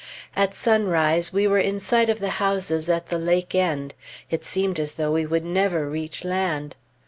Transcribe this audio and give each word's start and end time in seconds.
At 0.35 0.55
sunrise 0.55 1.31
we 1.31 1.45
were 1.45 1.59
in 1.59 1.79
sight 1.79 2.09
of 2.09 2.17
the 2.17 2.31
houses 2.41 2.89
at 2.89 3.09
the 3.09 3.19
lake 3.19 3.53
end. 3.53 3.93
It 4.31 4.43
seemed 4.43 4.79
as 4.79 4.93
though 4.93 5.11
we 5.11 5.27
would 5.27 5.45
never 5.45 5.87
reach 5.87 6.23
land. 6.25 6.75